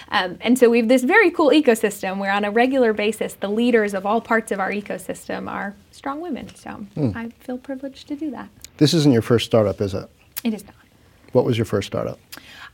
[0.10, 3.50] Um, and so we have this very cool ecosystem where, on a regular basis, the
[3.50, 6.54] leaders of all parts of our ecosystem are strong women.
[6.56, 8.50] So I feel privileged to do that.
[8.78, 10.10] this isn't your first startup, is it?
[10.44, 10.76] It is not.
[11.32, 12.20] What was your first startup?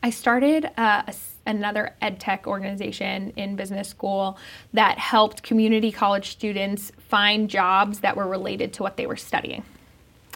[0.03, 1.13] I started uh, a
[1.45, 4.37] another ed tech organization in business school
[4.73, 9.63] that helped community college students find jobs that were related to what they were studying.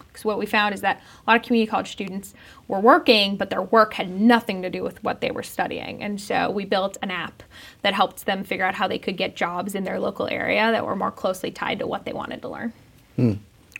[0.07, 2.33] Because what we found is that a lot of community college students
[2.67, 6.01] were working, but their work had nothing to do with what they were studying.
[6.01, 7.43] And so we built an app
[7.83, 10.85] that helped them figure out how they could get jobs in their local area that
[10.85, 12.73] were more closely tied to what they wanted to learn.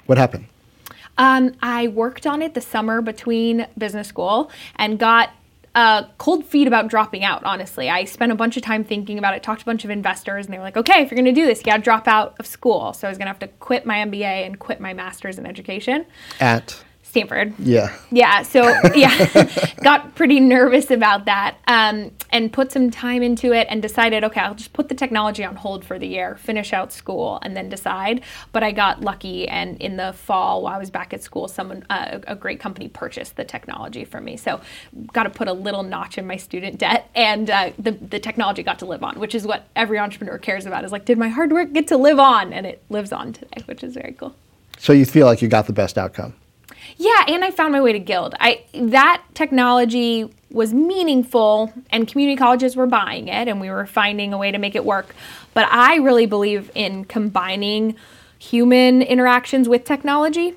[0.06, 0.46] What happened?
[1.18, 5.32] Um, I worked on it the summer between business school and got
[5.80, 7.90] uh, cold feet about dropping out, honestly.
[7.90, 10.46] I spent a bunch of time thinking about it, talked to a bunch of investors,
[10.46, 12.06] and they were like, okay, if you're going to do this, you got to drop
[12.06, 12.92] out of school.
[12.92, 15.46] So I was going to have to quit my MBA and quit my master's in
[15.46, 16.06] education.
[16.42, 17.56] At Stanford.
[17.58, 17.92] yeah.
[18.12, 18.62] Yeah, so
[18.96, 19.50] yeah,
[19.84, 24.42] got pretty nervous about that um, and put some time into it and decided, okay,
[24.42, 27.68] I'll just put the technology on hold for the year, finish out school, and then
[27.68, 28.22] decide.
[28.52, 31.84] But I got lucky, and in the fall, while I was back at school, someone,
[31.90, 34.38] uh, a great company, purchased the technology from me.
[34.38, 34.62] So
[35.12, 38.62] got to put a little notch in my student debt, and uh, the the technology
[38.62, 40.86] got to live on, which is what every entrepreneur cares about.
[40.86, 42.54] Is like, did my hard work get to live on?
[42.54, 44.36] And it lives on today, which is very cool.
[44.78, 46.36] So you feel like you got the best outcome.
[47.02, 48.36] Yeah, and I found my way to Guild.
[48.42, 54.34] I that technology was meaningful and community colleges were buying it and we were finding
[54.34, 55.16] a way to make it work.
[55.54, 57.96] But I really believe in combining
[58.38, 60.56] human interactions with technology.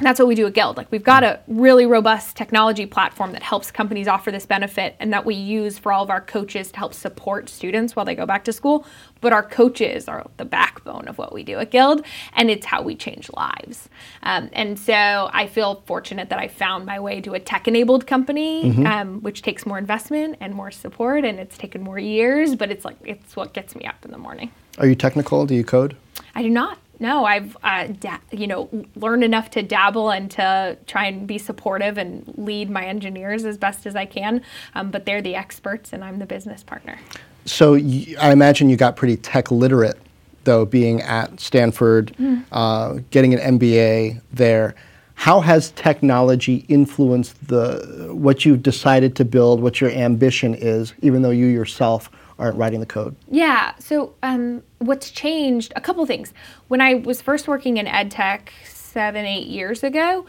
[0.00, 0.78] And that's what we do at Guild.
[0.78, 5.12] Like we've got a really robust technology platform that helps companies offer this benefit and
[5.12, 8.24] that we use for all of our coaches to help support students while they go
[8.24, 8.86] back to school.
[9.20, 12.80] But our coaches are the backbone of what we do at Guild, and it's how
[12.80, 13.90] we change lives.
[14.22, 18.86] Um, and so I feel fortunate that I found my way to a tech-enabled company,
[18.86, 22.56] um, which takes more investment and more support, and it's taken more years.
[22.56, 24.50] But it's like it's what gets me up in the morning.
[24.78, 25.44] Are you technical?
[25.44, 25.94] Do you code?
[26.34, 26.78] I do not.
[27.00, 31.38] No, I've uh, da- you know learned enough to dabble and to try and be
[31.38, 34.42] supportive and lead my engineers as best as I can.
[34.74, 36.98] Um, but they're the experts, and I'm the business partner.
[37.46, 39.98] So y- I imagine you got pretty tech literate,
[40.44, 42.14] though, being at Stanford,
[42.52, 44.74] uh, getting an MBA there.
[45.14, 51.22] How has technology influenced the what you've decided to build, what your ambition is, even
[51.22, 53.14] though you yourself aren't writing the code?
[53.30, 53.74] Yeah.
[53.78, 55.72] So um, what's changed?
[55.76, 56.32] A couple things.
[56.68, 60.26] When I was first working in ed tech seven, eight years ago,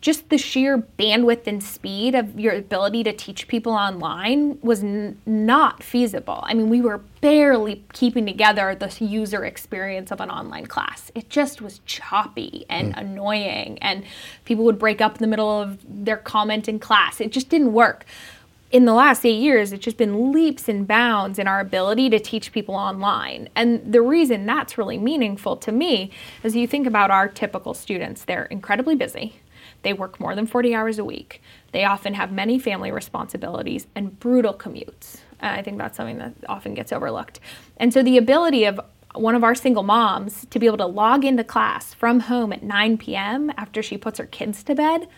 [0.00, 5.20] just the sheer bandwidth and speed of your ability to teach people online was n-
[5.26, 6.40] not feasible.
[6.44, 11.10] I mean, we were barely keeping together the user experience of an online class.
[11.14, 14.04] It just was choppy and annoying, and
[14.46, 17.20] people would break up in the middle of their comment in class.
[17.20, 18.06] It just didn't work
[18.70, 22.20] in the last eight years, it's just been leaps and bounds in our ability to
[22.20, 23.48] teach people online.
[23.56, 26.10] And the reason that's really meaningful to me
[26.44, 29.40] is you think about our typical students, they're incredibly busy.
[29.82, 31.42] They work more than 40 hours a week.
[31.72, 35.18] They often have many family responsibilities and brutal commutes.
[35.40, 37.40] And I think that's something that often gets overlooked.
[37.78, 38.78] And so the ability of
[39.14, 42.62] one of our single moms to be able to log into class from home at
[42.62, 43.50] 9 p.m.
[43.56, 45.08] after she puts her kids to bed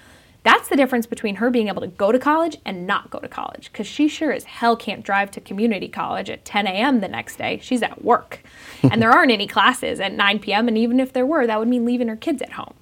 [0.45, 3.29] that's the difference between her being able to go to college and not go to
[3.29, 7.01] college, because she sure as hell can't drive to community college at 10 a.m.
[7.01, 7.61] the next day.
[7.63, 8.43] She's at work.
[8.83, 11.69] and there aren't any classes at 9 p.m., and even if there were, that would
[11.69, 12.75] mean leaving her kids at home.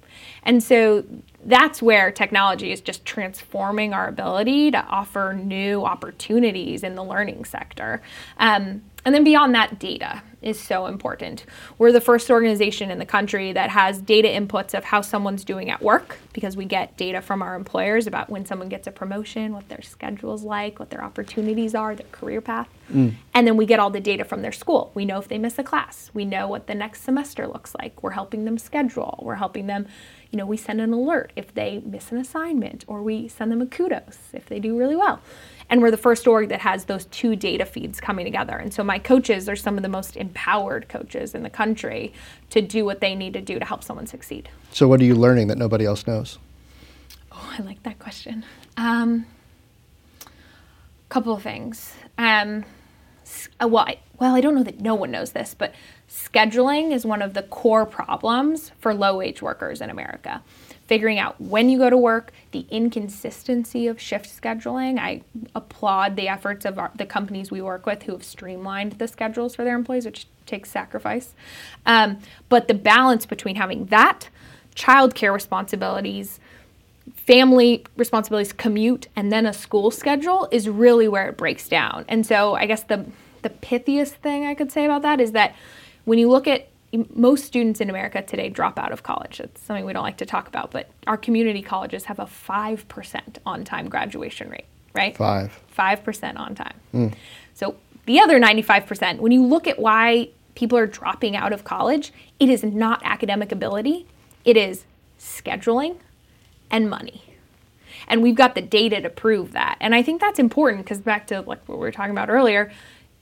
[0.43, 1.05] And so
[1.45, 7.45] that's where technology is just transforming our ability to offer new opportunities in the learning
[7.45, 8.01] sector.
[8.37, 11.45] Um, and then beyond that, data is so important.
[11.77, 15.69] We're the first organization in the country that has data inputs of how someone's doing
[15.69, 19.53] at work because we get data from our employers about when someone gets a promotion,
[19.53, 22.69] what their schedule's like, what their opportunities are, their career path.
[22.91, 23.13] Mm.
[23.33, 24.91] And then we get all the data from their school.
[24.95, 28.01] We know if they miss a class, we know what the next semester looks like.
[28.01, 29.87] We're helping them schedule, we're helping them
[30.31, 33.61] you know, we send an alert if they miss an assignment, or we send them
[33.61, 35.19] a kudos if they do really well.
[35.71, 38.57] And we're the first org that has those two data feeds coming together.
[38.57, 42.13] And so my coaches are some of the most empowered coaches in the country
[42.49, 44.49] to do what they need to do to help someone succeed.
[44.71, 46.37] So, what are you learning that nobody else knows?
[47.31, 48.45] Oh, I like that question.
[48.75, 49.25] Um,
[51.11, 51.93] couple of things.
[52.17, 52.63] Um,
[53.61, 55.75] uh, well, I, well, I don't know that no one knows this, but
[56.09, 60.41] scheduling is one of the core problems for low wage workers in America.
[60.91, 64.99] Figuring out when you go to work, the inconsistency of shift scheduling.
[64.99, 65.21] I
[65.55, 69.55] applaud the efforts of our, the companies we work with who have streamlined the schedules
[69.55, 71.33] for their employees, which takes sacrifice.
[71.85, 72.19] Um,
[72.49, 74.27] but the balance between having that,
[74.75, 76.41] childcare responsibilities,
[77.15, 82.03] family responsibilities, commute, and then a school schedule is really where it breaks down.
[82.09, 83.05] And so I guess the
[83.43, 85.55] the pithiest thing I could say about that is that
[86.03, 86.67] when you look at
[87.15, 89.39] most students in America today drop out of college.
[89.39, 93.37] It's something we don't like to talk about, but our community colleges have a 5%
[93.45, 95.15] on time graduation rate, right?
[95.15, 95.57] Five.
[95.77, 96.73] 5% on time.
[96.93, 97.13] Mm.
[97.53, 97.75] So
[98.05, 102.49] the other 95%, when you look at why people are dropping out of college, it
[102.49, 104.05] is not academic ability,
[104.43, 104.85] it is
[105.19, 105.97] scheduling
[106.69, 107.23] and money.
[108.07, 109.77] And we've got the data to prove that.
[109.79, 112.71] And I think that's important because back to like what we were talking about earlier,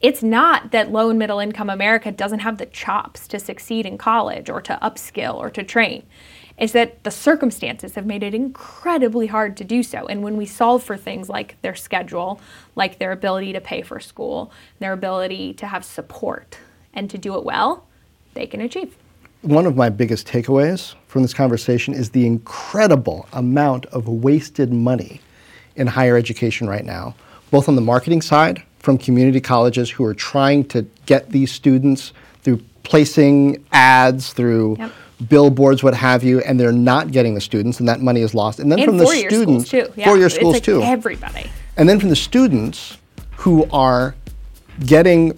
[0.02, 3.98] it's not that low and middle income America doesn't have the chops to succeed in
[3.98, 6.04] college or to upskill or to train.
[6.58, 10.06] It's that the circumstances have made it incredibly hard to do so.
[10.08, 12.40] And when we solve for things like their schedule,
[12.76, 16.58] like their ability to pay for school, their ability to have support
[16.94, 17.86] and to do it well,
[18.34, 18.96] they can achieve.
[19.42, 25.22] One of my biggest takeaways from this conversation is the incredible amount of wasted money
[25.78, 27.16] in higher education right now,
[27.52, 32.14] both on the marketing side from community colleges who are trying to get these students
[32.42, 34.92] through placing ads, through yep.
[35.28, 38.60] billboards, what have you, and they're not getting the students, and that money is lost.
[38.60, 39.92] And then and from the students, too.
[39.96, 40.06] Yeah.
[40.06, 41.50] four-year schools like too, everybody.
[41.78, 42.98] And then from the students
[43.36, 44.16] who are
[44.86, 45.38] getting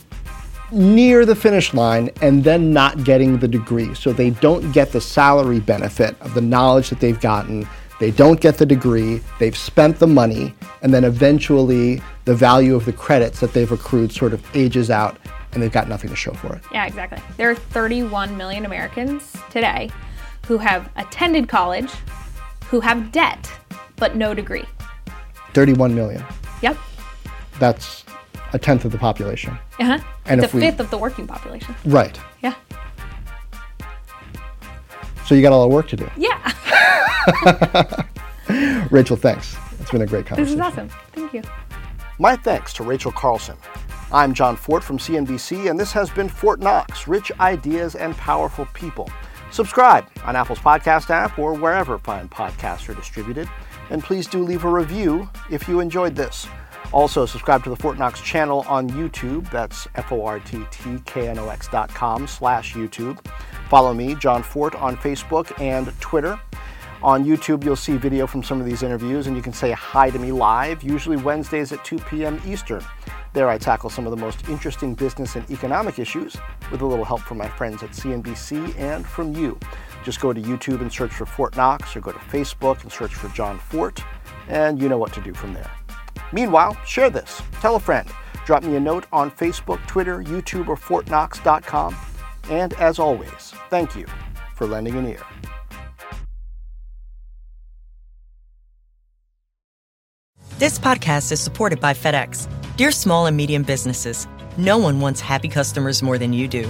[0.72, 3.94] near the finish line and then not getting the degree.
[3.94, 7.68] So they don't get the salary benefit of the knowledge that they've gotten
[8.02, 12.86] they don't get the degree, they've spent the money, and then eventually the value of
[12.86, 15.20] the credits that they've accrued sort of ages out
[15.52, 16.64] and they've got nothing to show for it.
[16.72, 17.20] Yeah, exactly.
[17.38, 19.92] There are 31 million Americans today
[20.48, 21.92] who have attended college,
[22.66, 23.52] who have debt,
[23.98, 24.66] but no degree.
[25.54, 26.24] 31 million.
[26.64, 26.78] Yep.
[27.60, 28.04] That's
[28.54, 29.60] a tenth of the population.
[29.80, 30.00] Uh huh.
[30.26, 31.76] And it's a fifth we, of the working population.
[31.86, 32.20] Right.
[32.42, 32.56] Yeah.
[35.32, 36.12] So you got a lot of work to do.
[36.18, 36.54] Yeah.
[38.92, 39.56] Rachel, thanks.
[39.80, 40.60] It's been a great conversation.
[40.60, 40.90] This is awesome.
[41.14, 41.42] Thank you.
[42.20, 43.56] My thanks to Rachel Carlson.
[44.12, 48.68] I'm Jon Fortt from CNBC, and this has been Fortt Knox Rich Ideas and Powerful
[48.74, 49.10] People.
[49.52, 53.50] Subscribe on Apple's podcast app or wherever fine podcasts are distributed.
[53.90, 56.46] And please do leave a review if you enjoyed this.
[56.92, 59.50] Also, subscribe to the Fortt Knox channel on YouTube.
[59.50, 63.18] That's F-O-R-T-T-K-N-O-X dot com slash YouTube.
[63.72, 66.38] Follow me, Jon Fortt, on Facebook and Twitter.
[67.02, 70.10] On YouTube, you'll see video from some of these interviews, and you can say hi
[70.10, 72.42] to me live, usually Wednesdays at 2 p.m.
[72.46, 72.84] Eastern.
[73.32, 76.36] There, I tackle some of the most interesting business and economic issues
[76.70, 79.58] with a little help from my friends at CNBC and from you.
[80.04, 83.16] Just go to YouTube and search for Fortt Knox, or go to Facebook and search
[83.16, 84.04] for Jon Fortt,
[84.50, 85.72] and you know what to do from there.
[86.34, 88.10] Meanwhile, share this, tell a friend,
[88.46, 91.96] drop me a note on Facebook, Twitter, YouTube, or ForttKnox.com.
[92.52, 94.06] And as always, thank you
[94.56, 95.24] for lending an ear.
[100.60, 102.48] This podcast is supported by FedEx.
[102.78, 104.28] Dear small and medium businesses,
[104.58, 106.70] no one wants happy customers more than you do.